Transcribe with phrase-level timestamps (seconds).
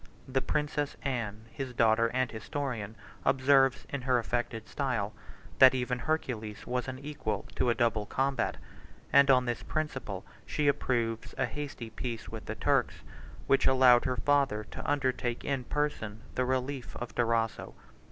[0.27, 5.13] The princess Anne, his daughter and historian, observes, in her affected style,
[5.59, 8.57] that even Hercules was unequal to a double combat;
[9.13, 13.03] and, on this principle, she approves a hasty peace with the Turks,
[13.45, 17.75] which allowed her father to undertake in person the relief of Durazzo.